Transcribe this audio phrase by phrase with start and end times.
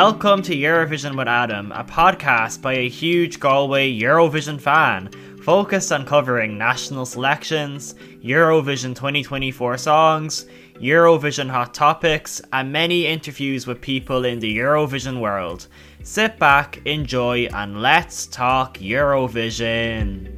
[0.00, 5.08] Welcome to Eurovision with Adam, a podcast by a huge Galway Eurovision fan,
[5.42, 13.80] focused on covering national selections, Eurovision 2024 songs, Eurovision hot topics, and many interviews with
[13.80, 15.66] people in the Eurovision world.
[16.02, 20.34] Sit back, enjoy, and let's talk Eurovision.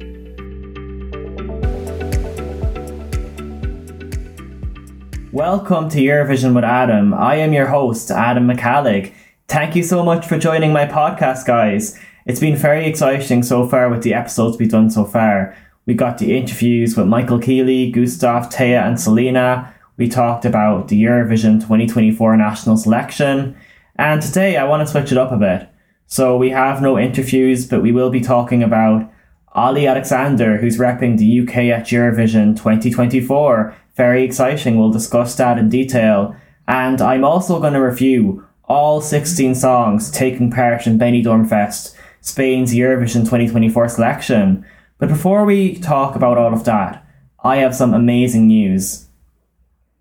[5.33, 7.13] Welcome to Eurovision with Adam.
[7.13, 9.13] I am your host, Adam McCallig.
[9.49, 11.99] Thank you so much for joining my podcast, guys.
[12.27, 15.57] It's been very exciting so far with the episodes we've done so far.
[15.87, 19.73] We got the interviews with Michael Keeley, Gustav, Taya, and Selena.
[19.97, 23.57] We talked about the Eurovision 2024 national selection.
[23.95, 25.67] And today I want to switch it up a bit.
[26.05, 29.11] So we have no interviews, but we will be talking about
[29.55, 34.77] Olly Alexander, who's repping the UK at Eurovision 2024 very exciting.
[34.77, 36.33] We'll discuss that in detail.
[36.69, 42.73] And I'm also going to review all 16 songs taking part in Benidorm Fest, Spain's
[42.73, 44.63] Eurovision 2024 selection.
[44.99, 47.05] But before we talk about all of that,
[47.43, 49.07] I have some amazing news.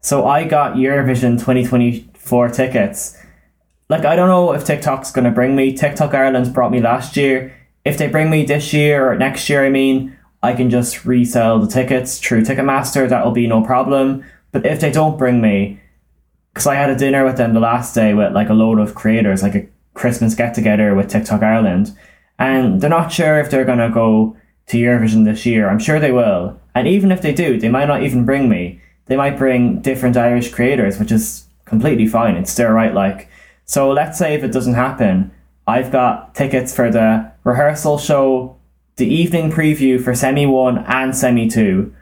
[0.01, 3.17] So I got Eurovision 2024 tickets.
[3.89, 5.73] Like, I don't know if TikTok's going to bring me.
[5.73, 7.55] TikTok Ireland brought me last year.
[7.87, 11.59] If they bring me this year or next year, I mean, I can just resell
[11.59, 13.09] the tickets through Ticketmaster.
[13.09, 14.25] That'll be no problem.
[14.53, 15.81] But if they don't bring me,
[16.59, 18.97] because I had a dinner with them the last day with like a load of
[18.97, 21.97] creators, like a Christmas get together with TikTok Ireland,
[22.37, 25.69] and they're not sure if they're gonna go to Eurovision this year.
[25.69, 26.59] I'm sure they will.
[26.75, 28.81] And even if they do, they might not even bring me.
[29.07, 32.35] They might bring different Irish creators, which is completely fine.
[32.35, 32.93] It's their right.
[32.93, 33.29] Like,
[33.65, 35.31] so let's say if it doesn't happen,
[35.69, 38.57] I've got tickets for the rehearsal show
[38.97, 41.95] the evening preview for semi one and semi two.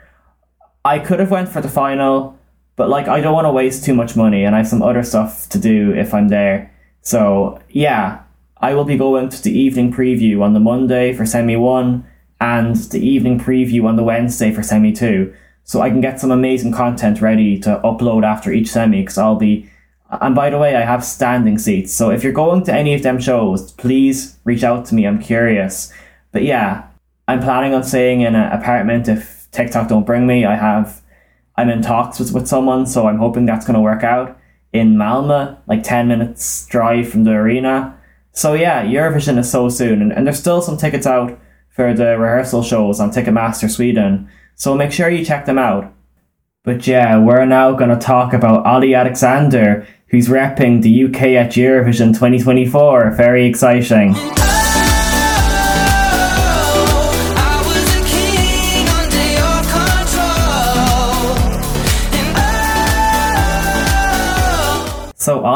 [0.82, 2.35] I could have went for the final,
[2.76, 5.02] but like I don't want to waste too much money, and I have some other
[5.02, 6.72] stuff to do if I'm there.
[7.02, 8.20] So yeah,
[8.58, 12.06] I will be going to the evening preview on the Monday for semi one
[12.40, 15.34] and the evening preview on the Wednesday for semi two,
[15.64, 19.00] so I can get some amazing content ready to upload after each semi.
[19.00, 19.70] Because I'll be,
[20.10, 21.92] and by the way, I have standing seats.
[21.92, 25.06] So if you're going to any of them shows, please reach out to me.
[25.06, 25.92] I'm curious.
[26.32, 26.86] But yeah,
[27.28, 30.44] I'm planning on staying in an apartment if TikTok don't bring me.
[30.44, 31.02] I have,
[31.56, 34.38] I'm in talks with, with someone, so I'm hoping that's going to work out
[34.72, 37.98] in Malmö, like 10 minutes drive from the arena.
[38.32, 41.38] So yeah, Eurovision is so soon, and, and there's still some tickets out
[41.70, 45.92] for the rehearsal shows on Ticketmaster Sweden, so make sure you check them out.
[46.62, 51.52] But yeah, we're now going to talk about Olly Alexander, who's repping the UK at
[51.52, 53.12] Eurovision 2024.
[53.12, 54.14] Very exciting.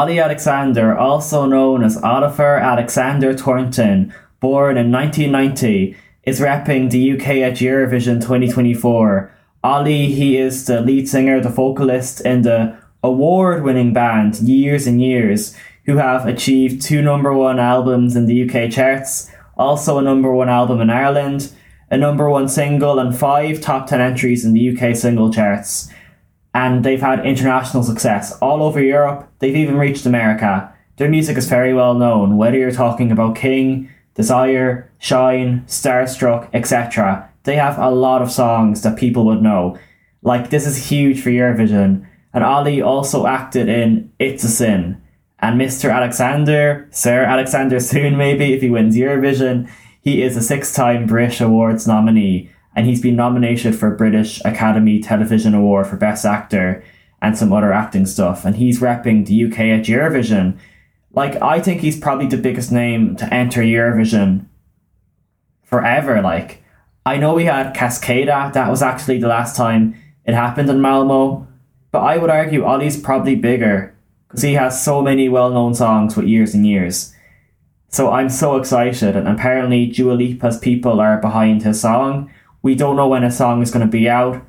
[0.01, 7.27] Olly Alexander, also known as Oliver Alexander Thornton, born in 1990, is repping the UK
[7.45, 9.31] at Eurovision 2024.
[9.63, 15.55] Olly, he is the lead singer, the vocalist in the award-winning band Years and Years,
[15.85, 20.49] who have achieved two number one albums in the UK charts, also a number one
[20.49, 21.51] album in Ireland,
[21.91, 25.93] a number one single, and five top 10 entries in the UK single charts
[26.53, 29.29] and they've had international success all over Europe.
[29.39, 30.73] They've even reached America.
[30.97, 37.29] Their music is very well known, whether you're talking about King, Desire, Shine, Starstruck, etc.
[37.43, 39.77] They have a lot of songs that people would know.
[40.21, 42.05] Like, this is huge for Eurovision.
[42.33, 45.01] And Olly also acted in It's a Sin.
[45.39, 45.91] And Mr.
[45.91, 49.69] Alexander, Sir Alexander soon maybe, if he wins Eurovision,
[50.01, 54.99] he is a six time British Awards nominee and he's been nominated for British Academy
[55.01, 56.83] Television Award for Best Actor
[57.21, 58.45] and some other acting stuff.
[58.45, 60.57] And he's repping the UK at Eurovision.
[61.11, 64.45] Like, I think he's probably the biggest name to enter Eurovision
[65.63, 66.21] forever.
[66.21, 66.63] Like,
[67.05, 69.95] I know we had Cascada, that was actually the last time
[70.25, 71.47] it happened in Malmo,
[71.91, 73.93] but I would argue Olly's probably bigger
[74.27, 77.13] because he has so many well known songs with years and years.
[77.89, 82.31] So I'm so excited, and apparently Dua Lipa's people are behind his song
[82.61, 84.41] we don't know when a song is going to be out.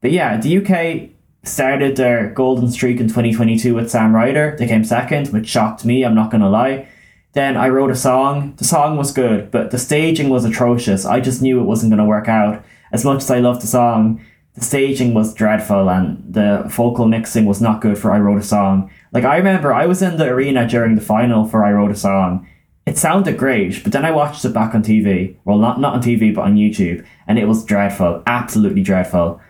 [0.00, 1.10] But yeah, the UK
[1.44, 4.56] started their golden streak in 2022 with Sam Ryder.
[4.58, 6.88] They came second, which shocked me, I'm not going to lie.
[7.32, 8.54] Then I wrote a song.
[8.56, 11.04] The song was good, but the staging was atrocious.
[11.04, 12.64] I just knew it wasn't going to work out.
[12.92, 14.24] As much as I loved the song,
[14.54, 18.42] the staging was dreadful and the vocal mixing was not good for I Wrote a
[18.42, 18.90] Song.
[19.12, 21.96] Like, I remember I was in the arena during the final for I Wrote a
[21.96, 22.46] Song
[22.88, 25.36] it sounded great, but then I watched it back on TV.
[25.44, 29.42] Well, not not on TV, but on YouTube, and it was dreadful, absolutely dreadful.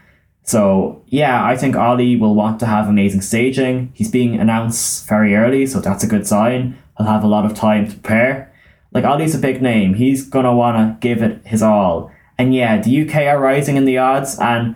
[0.43, 3.93] So yeah, I think Olly will want to have amazing staging.
[3.95, 6.77] He's being announced very early, so that's a good sign.
[6.97, 8.53] He'll have a lot of time to prepare.
[8.91, 9.95] Like Olly's a big name.
[9.95, 12.11] He's gonna wanna give it his all.
[12.39, 14.75] And yeah, the UK are rising in the odds, and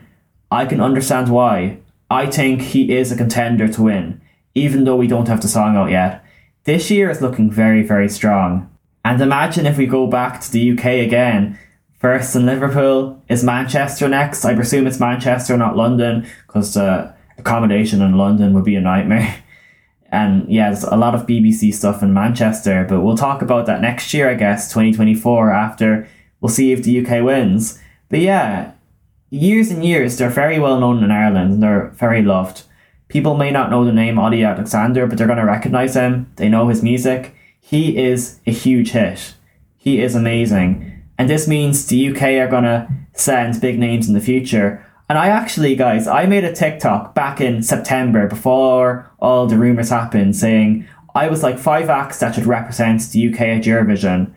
[0.52, 1.78] I can understand why.
[2.08, 4.20] I think he is a contender to win,
[4.54, 6.22] even though we don't have the song out yet.
[6.64, 8.70] This year is looking very, very strong.
[9.04, 11.58] And imagine if we go back to the UK again.
[11.98, 14.44] First in Liverpool, is Manchester next?
[14.44, 19.36] I presume it's Manchester, not London, because the accommodation in London would be a nightmare.
[20.14, 23.80] And yeah, there's a lot of BBC stuff in Manchester, but we'll talk about that
[23.80, 26.06] next year, I guess, 2024, after
[26.38, 27.80] we'll see if the UK wins.
[28.10, 28.72] But yeah,
[29.30, 32.64] years and years, they're very well known in Ireland and they're very loved.
[33.12, 36.32] People may not know the name Olly Alexander, but they're going to recognize him.
[36.36, 37.34] They know his music.
[37.60, 39.34] He is a huge hit.
[39.76, 41.04] He is amazing.
[41.18, 44.82] And this means the UK are going to send big names in the future.
[45.10, 49.90] And I actually, guys, I made a TikTok back in September before all the rumours
[49.90, 54.32] happened saying I was like five acts that should represent the UK at Eurovision.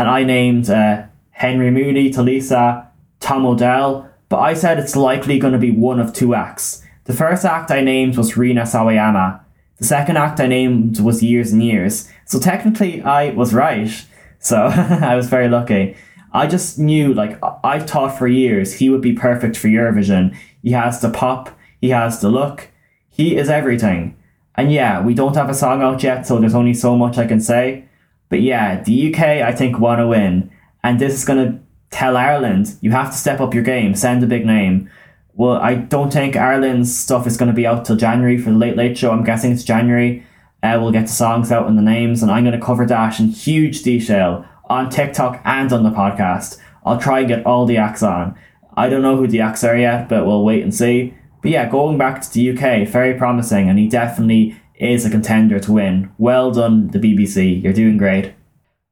[0.00, 2.88] And I named uh, Henry Mooney, Tulisa,
[3.20, 6.82] Tom Odell, but I said it's likely going to be one of two acts.
[7.06, 9.40] The first act I named was Rina Sawayama.
[9.78, 12.10] The second act I named was Years and Years.
[12.24, 14.04] So technically I was right.
[14.40, 15.96] So I was very lucky.
[16.32, 20.36] I just knew, like, I've taught for years he would be perfect for Eurovision.
[20.62, 22.68] He has the pop, he has the look,
[23.08, 24.16] he is everything.
[24.56, 27.26] And yeah, we don't have a song out yet, so there's only so much I
[27.26, 27.84] can say.
[28.28, 30.50] But yeah, the UK, I think, want to win.
[30.82, 31.58] And this is going to
[31.90, 34.90] tell Ireland, you have to step up your game, send a big name.
[35.38, 38.56] Well, I don't think Ireland's stuff is going to be out till January for the
[38.56, 39.10] Late Late Show.
[39.10, 40.24] I'm guessing it's January.
[40.62, 43.20] Uh, we'll get the songs out and the names, and I'm going to cover that
[43.20, 46.58] in huge detail on TikTok and on the podcast.
[46.86, 48.34] I'll try and get all the acts on.
[48.78, 51.14] I don't know who the acts are yet, but we'll wait and see.
[51.42, 55.60] But yeah, going back to the UK, very promising, and he definitely is a contender
[55.60, 56.10] to win.
[56.16, 57.62] Well done, the BBC.
[57.62, 58.32] You're doing great.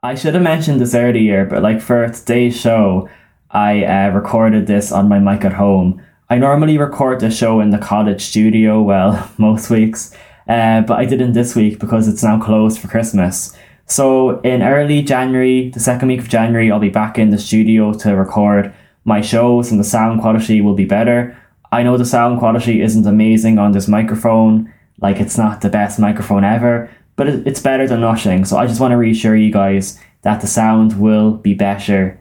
[0.02, 3.08] I should have mentioned this earlier, but like for today's show,
[3.50, 6.03] I uh, recorded this on my mic at home.
[6.30, 10.14] I normally record the show in the college studio, well, most weeks,
[10.48, 13.56] uh, but I didn't this week because it's now closed for Christmas.
[13.86, 17.92] So in early January, the second week of January, I'll be back in the studio
[17.94, 18.72] to record
[19.04, 21.36] my shows and the sound quality will be better.
[21.70, 24.72] I know the sound quality isn't amazing on this microphone,
[25.02, 28.46] like it's not the best microphone ever, but it's better than nothing.
[28.46, 32.18] So I just want to reassure you guys that the sound will be better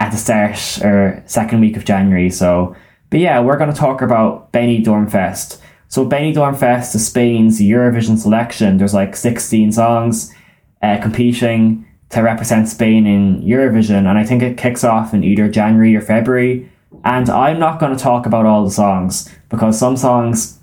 [0.00, 2.30] at the start or second week of January.
[2.30, 2.74] So,
[3.10, 5.60] but yeah, we're going to talk about Benidorm Dormfest.
[5.88, 8.78] So Benidorm Dormfest is Spain's Eurovision selection.
[8.78, 10.34] There's like 16 songs
[10.82, 15.48] uh, competing to represent Spain in Eurovision, and I think it kicks off in either
[15.48, 16.70] January or February.
[17.04, 20.58] And I'm not going to talk about all the songs because some songs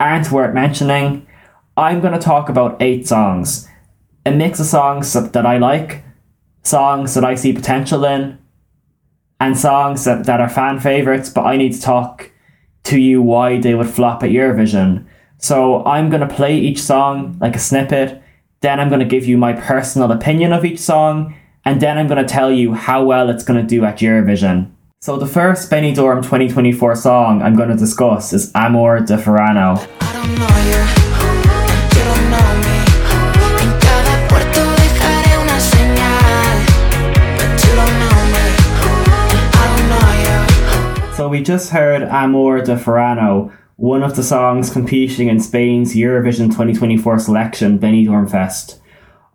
[0.00, 1.26] aren't worth mentioning.
[1.76, 3.68] I'm going to talk about eight songs,
[4.26, 6.04] a mix of songs that I like,
[6.62, 8.38] songs that I see potential in,
[9.42, 12.30] and songs that, that are fan favourites, but I need to talk
[12.84, 15.06] to you why they would flop at Eurovision.
[15.38, 18.22] So I'm going to play each song like a snippet
[18.62, 21.34] then I'm going to give you my personal opinion of each song,
[21.64, 24.70] and then I'm going to tell you how well it's going to do at Eurovision.
[25.00, 29.74] So the first Benidorm 2024 song I'm going to discuss is Amor de Verano.
[41.32, 47.18] We just heard Amor de Verano, one of the songs competing in Spain's Eurovision 2024
[47.20, 48.78] selection, Benidorm Fest.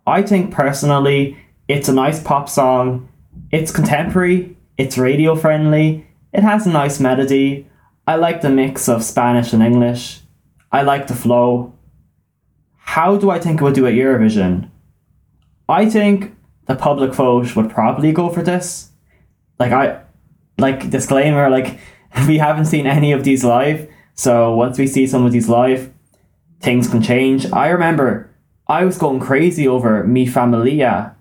[0.06, 1.36] I think personally,
[1.66, 3.08] it's a nice pop song.
[3.50, 7.66] It's contemporary, it's radio friendly, it has a nice melody.
[8.06, 10.20] I like the mix of Spanish and English.
[10.70, 11.74] I like the flow.
[12.76, 14.70] How do I think it would do at Eurovision?
[15.68, 16.36] I think
[16.66, 18.92] the public vote would probably go for this.
[19.58, 20.02] Like I
[20.58, 21.78] like disclaimer, like
[22.28, 25.92] we haven't seen any of these live, so once we see some of these live,
[26.60, 27.50] things can change.
[27.52, 28.30] I remember
[28.66, 31.14] I was going crazy over Mi Familia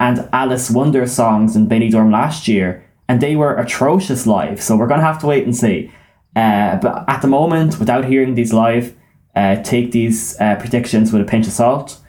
[0.00, 4.60] and Alice Wonder songs in Benidorm last year, and they were atrocious live.
[4.60, 5.92] So we're gonna have to wait and see.
[6.34, 8.96] Uh, but at the moment, without hearing these live,
[9.36, 12.00] uh, take these uh, predictions with a pinch of salt.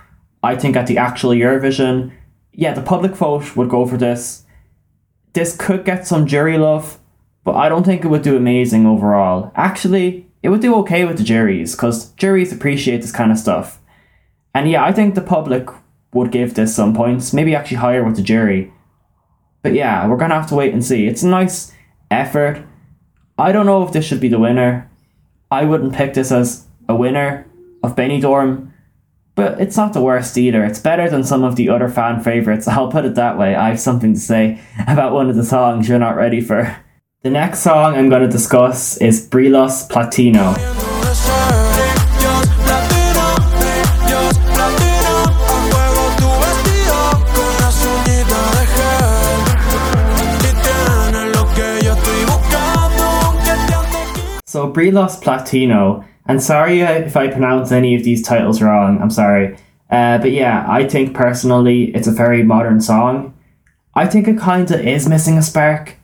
[0.42, 2.12] I think at the actual Eurovision,
[2.52, 4.43] yeah, the public vote would go for this.
[5.34, 7.00] This could get some jury love,
[7.44, 9.52] but I don't think it would do amazing overall.
[9.56, 13.80] Actually, it would do okay with the juries because juries appreciate this kind of stuff.
[14.54, 15.68] And yeah, I think the public
[16.14, 18.72] would give this some points, maybe actually higher with the jury.
[19.64, 21.08] But yeah, we're gonna have to wait and see.
[21.08, 21.72] It's a nice
[22.12, 22.64] effort.
[23.38, 24.92] I don't know if this should be the winner.
[25.50, 27.48] I wouldn't pick this as a winner
[27.82, 28.73] of Benidorm.
[29.36, 30.64] But it's not the worst either.
[30.64, 32.68] It's better than some of the other fan favourites.
[32.68, 33.56] I'll put it that way.
[33.56, 36.78] I have something to say about one of the songs you're not ready for.
[37.22, 40.54] The next song I'm going to discuss is Brillos Platino.
[54.46, 59.58] So Brillos Platino, and sorry if I pronounce any of these titles wrong, I'm sorry.
[59.90, 63.34] Uh, but yeah, I think personally it's a very modern song.
[63.94, 65.98] I think it kinda is missing a spark,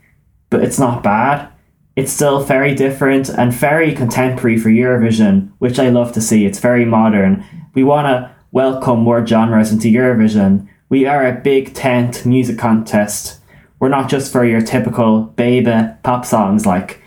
[0.50, 1.48] but it's not bad.
[1.96, 6.46] It's still very different and very contemporary for Eurovision, which I love to see.
[6.46, 7.44] It's very modern.
[7.74, 10.68] We wanna welcome more genres into Eurovision.
[10.90, 13.40] We are a big tent music contest.
[13.80, 17.02] We're not just for your typical baby pop songs like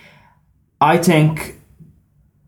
[0.81, 1.61] I think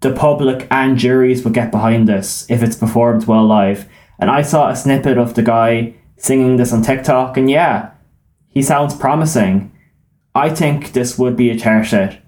[0.05, 3.89] the public and juries would get behind this if it's performed well live.
[4.19, 7.91] And I saw a snippet of the guy singing this on TikTok, and yeah,
[8.51, 9.73] he sounds promising.
[10.35, 12.19] I think this would be a chair hit.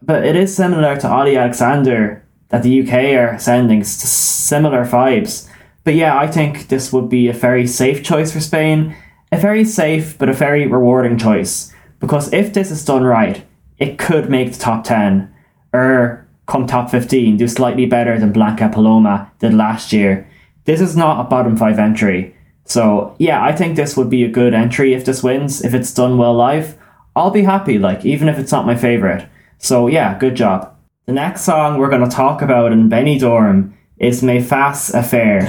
[0.00, 5.48] But it is similar to Olly Alexander that the UK are sending similar vibes.
[5.84, 8.96] But yeah, I think this would be a very safe choice for Spain.
[9.30, 11.74] A very safe but a very rewarding choice.
[12.00, 13.44] Because if this is done right,
[13.78, 15.32] it could make the top 10
[15.74, 20.28] or come top 15, do slightly better than Blanca Paloma did last year.
[20.64, 22.34] This is not a bottom 5 entry.
[22.64, 25.92] So, yeah, I think this would be a good entry if this wins, if it's
[25.92, 26.78] done well live.
[27.14, 29.28] I'll be happy, like, even if it's not my favourite.
[29.58, 30.74] So, yeah, good job.
[31.06, 35.42] The next song we're going to talk about in Benidorm is Me Fas Affair.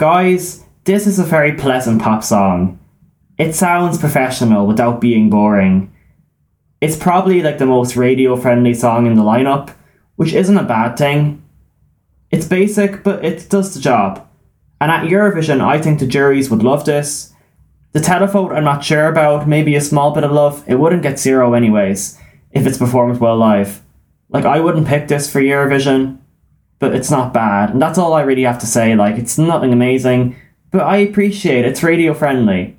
[0.00, 2.80] Guys, this is a very pleasant pop song.
[3.36, 5.92] It sounds professional without being boring.
[6.80, 9.74] It's probably like the most radio friendly song in the lineup,
[10.16, 11.42] which isn't a bad thing.
[12.30, 14.26] It's basic, but it does the job.
[14.80, 17.34] And at Eurovision, I think the juries would love this.
[17.92, 20.64] The televote, I'm not sure about, maybe a small bit of love.
[20.66, 22.18] It wouldn't get zero, anyways,
[22.52, 23.82] if it's performed well live.
[24.30, 26.20] Like, I wouldn't pick this for Eurovision,
[26.80, 27.70] but it's not bad.
[27.70, 28.96] And that's all I really have to say.
[28.96, 30.34] Like, it's nothing amazing,
[30.72, 31.68] but I appreciate it.
[31.68, 32.76] It's radio friendly.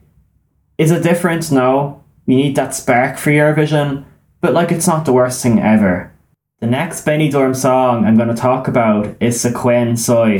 [0.77, 1.49] Is it different?
[1.51, 2.03] No.
[2.25, 4.05] We need that spark for Eurovision,
[4.41, 6.11] but like, it's not the worst thing ever.
[6.59, 10.37] The next Benidorm song I'm going to talk about is Sé Quién Soy.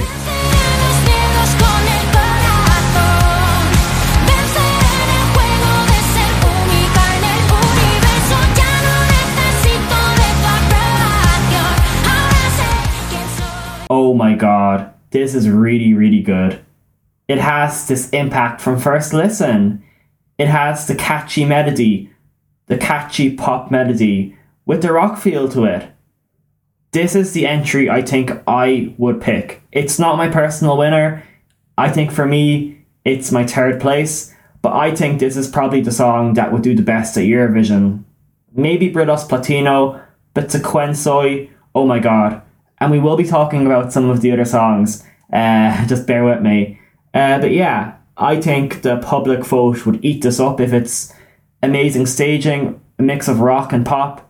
[15.12, 16.64] This is really, really good.
[17.28, 19.84] It has this impact from first listen.
[20.38, 22.10] It has the catchy melody,
[22.68, 25.92] the catchy pop melody with the rock feel to it.
[26.92, 29.62] This is the entry I think I would pick.
[29.72, 31.24] It's not my personal winner.
[31.78, 35.92] I think for me, it's my third place, but I think this is probably the
[35.92, 38.04] song that would do the best at Eurovision.
[38.54, 40.02] Maybe Brillos Platino,
[40.34, 42.42] but Sé Quién Soy, oh my god
[42.82, 45.06] and we will be talking about some of the other songs.
[45.32, 46.80] Uh, just bear with me.
[47.14, 51.14] Uh, but yeah, I think the public vote would eat this up if it's
[51.64, 54.30] amazing staging, a mix of rock and pop.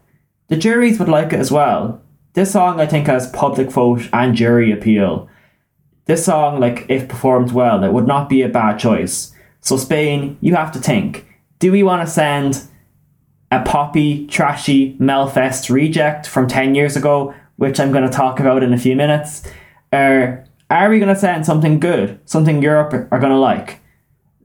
[0.50, 2.02] The juries would like it as well.
[2.34, 5.30] This song, I think, has public vote and jury appeal.
[6.06, 9.34] This song, like, if performed well, it would not be a bad choice.
[9.62, 11.26] So, Spain, you have to think
[11.60, 12.64] do we want to send
[13.52, 18.64] a poppy, trashy Melfest reject from 10 years ago which I'm going to talk about
[18.64, 19.44] in a few minutes,
[19.94, 23.82] or are we going to send something good, something Europe are going to like?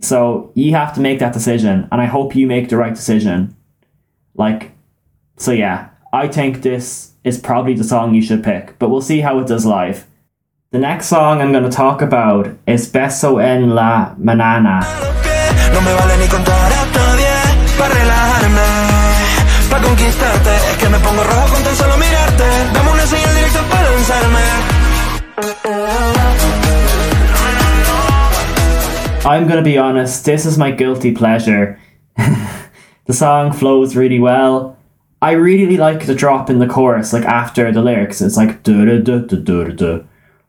[0.00, 3.56] So you have to make that decision, and I hope you make the right decision.
[4.35, 4.73] Like,
[5.38, 9.20] so yeah, I think this is probably the song you should pick, but we'll see
[9.23, 10.06] how it does live.
[10.73, 14.80] The next song I'm going to talk about is Beso en la Manana.
[22.75, 24.44] No Para lanzarme
[29.25, 31.78] I'm gonna be honest, this is my guilty pleasure.
[32.16, 34.76] the song flows really well.
[35.22, 38.20] I really like the drop in the chorus, like after the lyrics.
[38.20, 40.00] It's like da da da.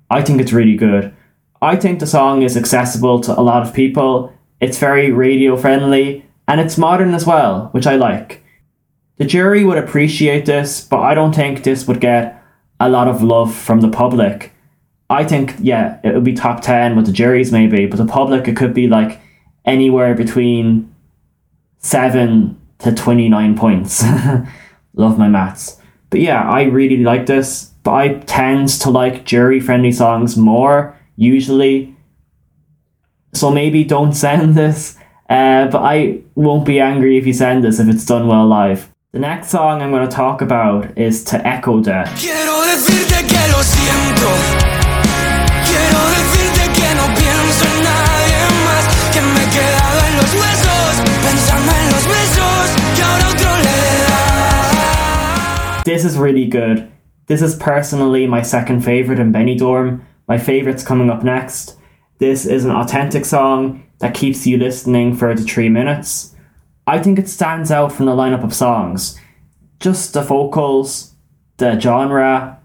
[0.09, 1.13] I think it's really good.
[1.61, 4.33] I think the song is accessible to a lot of people.
[4.61, 8.43] It's very radio friendly and it's modern as well, which I like.
[9.17, 12.36] The jury would appreciate this, but I don't think this would get
[12.79, 14.53] a lot of love from the public.
[15.09, 18.47] I think, yeah, it would be top 10 with the juries maybe, but the public,
[18.47, 19.19] it could be like
[19.65, 20.93] anywhere between
[21.79, 24.03] 7 to 29 points.
[24.93, 25.79] Love my maths.
[26.09, 30.97] But yeah, I really like this, but I tend to like jury friendly songs more,
[31.15, 31.95] usually.
[33.33, 34.97] So maybe don't send this,
[35.29, 38.89] uh, but I won't be angry if you send this if it's done well live.
[39.13, 41.81] The next song I'm going to talk about is To Echo
[42.67, 43.27] De.
[55.85, 56.91] This is really good.
[57.27, 60.03] This is personally my second favourite in Benidorm.
[60.27, 61.77] My favorite's coming up next.
[62.19, 66.35] This is an authentic song that keeps you listening for the three minutes.
[66.85, 69.17] I think it stands out from the lineup of songs.
[69.79, 71.13] Just the vocals,
[71.55, 72.56] the genre.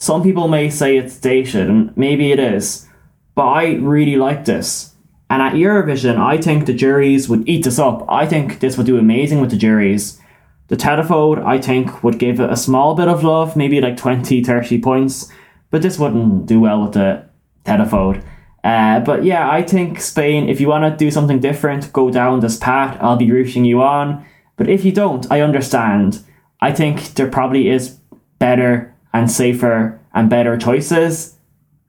[0.00, 2.86] Some people may say it's dated, and maybe it is,
[3.34, 4.94] but I really like this.
[5.28, 8.06] And at Eurovision, I think the juries would eat this up.
[8.08, 10.20] I think this would do amazing with the juries.
[10.68, 14.44] The televote, I think, would give it a small bit of love, maybe like 20,
[14.44, 15.32] 30 points,
[15.72, 17.24] but this wouldn't do well with the
[17.64, 18.22] televote.
[18.62, 22.38] Uh, but yeah, I think Spain, if you want to do something different, go down
[22.38, 22.96] this path.
[23.00, 24.24] I'll be rooting you on.
[24.56, 26.20] But if you don't, I understand.
[26.60, 27.98] I think there probably is
[28.38, 31.36] better and safer and better choices.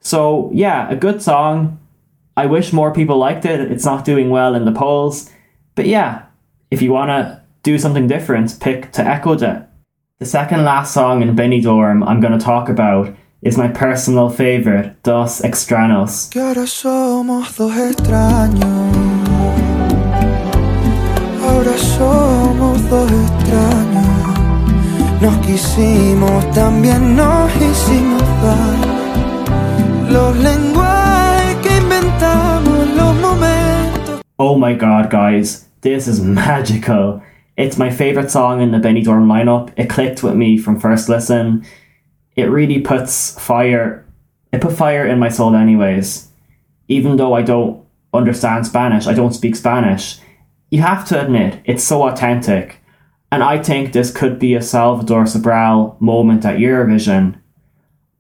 [0.02, 1.80] So yeah, a good song.
[2.38, 3.72] I wish more people liked it.
[3.72, 5.30] It's not doing well in the polls.
[5.76, 6.26] But yeah,
[6.72, 9.68] if you want to do something different, pick to Echo De.
[10.20, 15.02] The second last song in Benidorm I'm going to talk about is my personal favourite,
[15.04, 16.30] Dos Extraños.
[25.60, 30.10] Quisimos, también nos hicimos daño.
[30.10, 34.22] Los lenguajes que inventamos, los momentos.
[34.38, 37.22] Oh my god, guys, this is magical.
[37.58, 39.74] It's my favourite song in the Benidorm lineup.
[39.76, 41.66] It clicked with me from first listen.
[42.38, 44.06] It really puts fire,
[44.54, 46.30] it put fire in my soul, anyways.
[46.88, 50.20] Even though I don't understand Spanish, I don't speak Spanish.
[50.72, 52.79] You have to admit, it's so authentic.
[53.32, 57.40] And I think this could be a Salvador Sobral moment at Eurovision.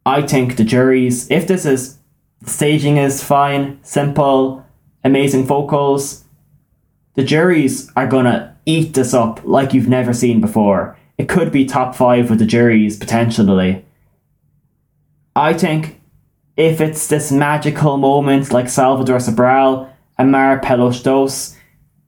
[0.06, 1.98] I think the juries, if this is
[2.45, 4.65] staging is fine, simple,
[5.04, 6.26] amazing vocals,
[7.15, 10.98] the juries are gonna eat this up like you've never seen before.
[11.17, 13.84] It could be top five with the juries potentially.
[15.36, 16.02] I think
[16.56, 21.56] if it's this magical moment like Salvador Sobral and Amar Pelos Dois,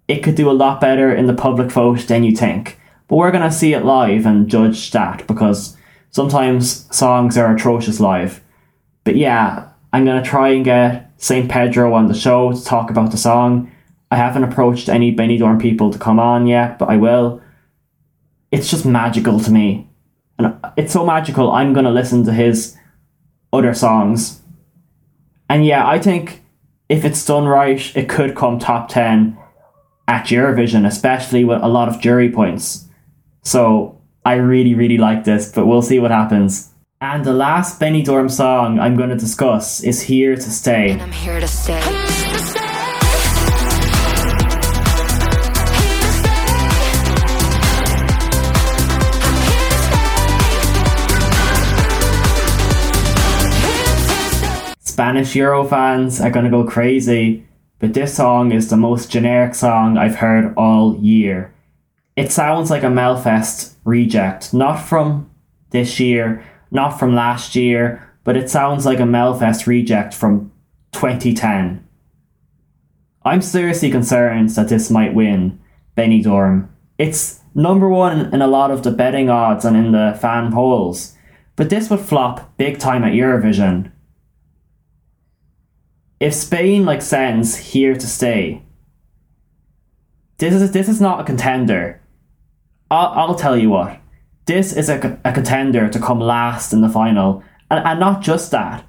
[0.08, 2.78] it could do a lot better in the public vote than you think.
[3.12, 5.78] But we're gonna see it live and judge that because
[6.10, 8.42] sometimes songs are atrocious live.
[9.04, 11.52] But yeah, I'm gonna try and get St.
[11.52, 13.72] Pedro on the show to talk about the song
[14.12, 17.42] I haven't approached any Benidorm people to come on yet, but I will.
[18.52, 19.90] It's just magical to me.
[20.38, 22.76] And it's so magical, I'm going to listen to his
[23.54, 24.42] other songs.
[25.50, 26.44] And yeah, I think
[26.90, 29.38] if it's done right, it could come top 10
[30.10, 32.90] at Eurovision, especially with a lot of jury points.
[33.44, 36.70] So I really, really like this, but we'll see what happens.
[37.00, 40.92] And the last Benidorm song I'm going to discuss is Here to Stay.
[40.92, 41.82] And I'm here to stay.
[54.80, 57.44] Spanish Euro fans are going to go crazy,
[57.80, 61.52] but this song is the most generic song I've heard all year.
[62.16, 65.30] It sounds like a Melfest reject, not from
[65.72, 70.52] this year, not from last year, but it sounds like a Melfest reject from
[70.92, 71.88] 2010.
[73.24, 75.60] I'm seriously concerned that this might win
[75.96, 76.68] Benidorm.
[76.98, 81.16] It's number one in a lot of the betting odds and in the fan polls,
[81.56, 83.92] but this would flop big time at Eurovision
[86.22, 88.62] if Spain like sends here to stay,
[90.38, 92.00] this is this is not a contender.
[92.92, 94.00] I'll, I'll tell you what,
[94.46, 98.52] this is a, a contender to come last in the final, and, and not just
[98.52, 98.86] that,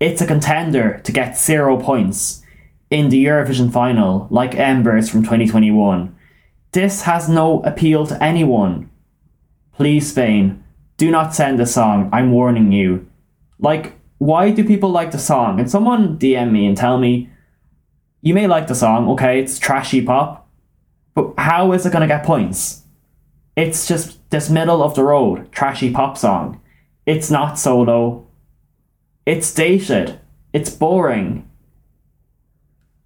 [0.00, 2.42] it's a contender to get zero points
[2.90, 6.16] in the Eurovision final, like Embers from 2021.
[6.72, 8.90] This has no appeal to anyone.
[9.76, 10.64] Please, Spain,
[10.96, 12.08] do not send a song.
[12.12, 13.06] I'm warning you.
[13.58, 15.60] Like, why do people like the song?
[15.60, 17.28] And someone DM me and tell me,
[18.22, 20.48] you may like the song, okay, it's trashy pop,
[21.14, 22.81] but how is it going to get points?
[23.56, 26.60] It's just this middle of the road trashy pop song.
[27.04, 28.26] It's not solo.
[29.26, 30.18] It's dated.
[30.52, 31.48] It's boring.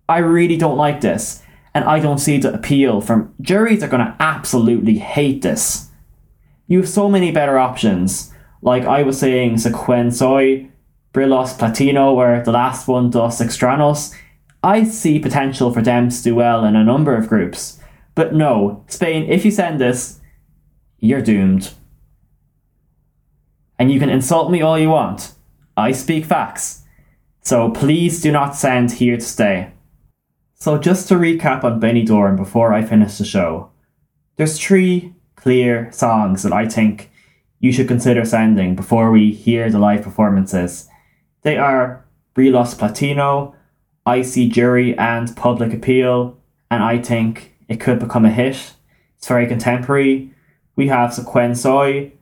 [0.09, 1.42] I really don't like this.
[1.74, 5.90] And I don't see the appeal from juries are gonna absolutely hate this.
[6.68, 8.32] You have so many better options.
[8.62, 10.68] Like I was saying, Sé Quién Soy,
[11.12, 14.14] Brillos Platino, where the last one, Dos Extranos.
[14.62, 17.78] I see potential for them to do well in a number of groups.
[18.14, 20.20] But no, Spain, if you send this,
[20.98, 21.72] you're doomed.
[23.78, 25.32] And you can insult me all you want.
[25.76, 26.82] I speak facts.
[27.42, 29.70] So please do not send here to stay.
[30.54, 33.70] So just to recap on Benidorm before I finish the show.
[34.37, 37.11] There's three clear songs that I think
[37.61, 40.88] you should consider sending before we hear the live performances.
[41.42, 42.04] They are
[42.35, 43.54] Brillos Platino,
[44.04, 46.37] Icy Jury, and Public Appeal,
[46.70, 48.74] and I think it could become a hit.
[49.16, 50.32] It's very contemporary.
[50.77, 52.12] We have Sé Quién Soy.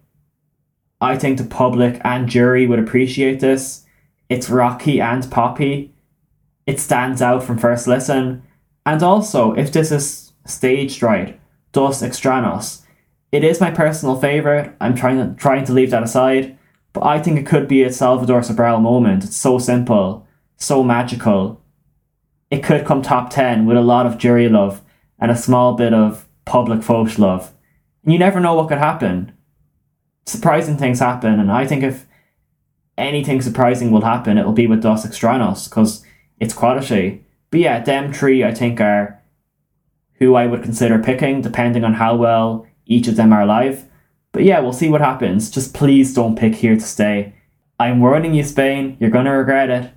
[1.01, 3.85] I think the public and jury would appreciate this.
[4.29, 5.93] It's rocky and poppy.
[6.67, 8.43] It stands out from first listen.
[8.87, 11.38] And also, if this is staged right,
[11.73, 12.83] Dos Extranos,
[13.33, 14.75] it is my personal favourite.
[14.81, 16.57] I'm trying to trying to leave that aside.
[16.93, 19.25] But I think it could be a Salvador Sobral moment.
[19.25, 21.61] It's so simple, so magical.
[22.51, 24.81] It could come top 10 with a lot of jury love
[25.19, 27.53] and a small bit of public folk love.
[28.07, 29.33] You never know what could happen.
[30.27, 32.07] Surprising things happen, and I think if
[32.97, 36.05] anything surprising will happen, it'll be with Dos Extranos because
[36.38, 37.25] it's quality.
[37.51, 39.23] But yeah, them three I think are
[40.14, 43.87] who I would consider picking, depending on how well each of them are live.
[44.33, 45.51] But yeah, we'll see what happens.
[45.51, 47.35] Just please don't pick here to stay.
[47.79, 49.93] I'm warning you, Spain, you're gonna regret it.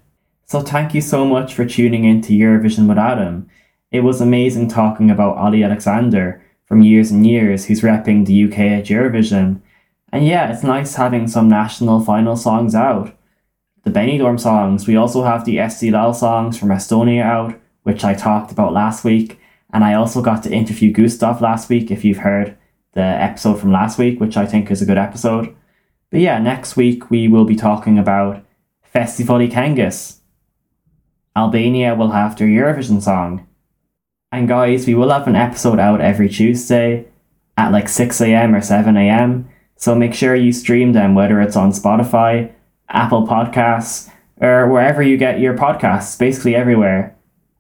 [0.46, 3.50] So thank you so much for tuning in to Eurovision with Adam.
[3.92, 8.60] It was amazing talking about Olly Alexander from years and years who's repping the UK
[8.60, 9.62] at Eurovision.
[10.12, 13.14] And yeah, it's nice having some national final songs out.
[13.84, 18.14] The Benidorm songs, we also have the Eesti Laul songs from Estonia out, which I
[18.14, 19.40] talked about last week,
[19.72, 22.58] and I also got to interview Gustav last week if you've heard
[22.94, 25.56] the episode from last week, which I think is a good episode.
[26.10, 28.44] But yeah, next week we will be talking about
[28.94, 30.18] Festivali Këngës.
[31.36, 33.48] Albania will have their Eurovision song.
[34.32, 37.08] And guys, we will have an episode out every Tuesday
[37.56, 39.46] at like 6am or 7am.
[39.78, 42.52] So make sure you stream them, whether it's on Spotify,
[42.90, 44.10] Apple Podcasts,
[44.42, 47.16] or wherever you get your podcasts, basically everywhere.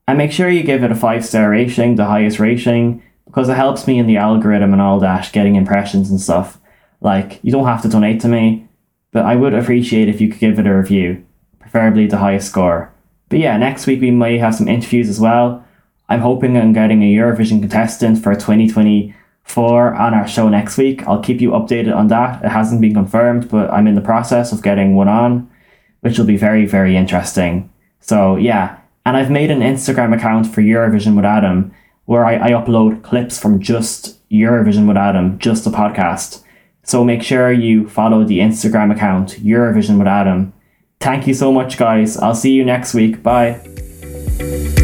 [0.08, 3.56] And make sure you give it a five star rating, the highest rating, because it
[3.56, 6.60] helps me in the algorithm and all that, getting impressions and stuff.
[7.01, 8.67] Like, you don't have to donate to me,
[9.12, 11.23] but I would appreciate if you could give it a review,
[11.60, 12.91] preferably the highest score.
[13.30, 15.65] But yeah, next week we may have some interviews as well.
[16.10, 21.06] I'm hoping on getting a Eurovision contestant for 2024 on our show next week.
[21.08, 22.43] I'll keep you updated on that.
[22.43, 25.50] It hasn't been confirmed, but I'm in the process of getting one on,
[26.02, 27.70] which will be very, very interesting.
[28.00, 31.74] So yeah, and I've made an Instagram account for Eurovision with Adam
[32.08, 36.41] where I, I upload clips from just Eurovision with Adam, just the podcast.
[36.84, 40.54] So make sure you follow the Instagram account, Eurovision with Adam.
[41.02, 42.17] Thank you so much, guys.
[42.17, 43.22] I'll see you next week.
[43.22, 44.76] Bye.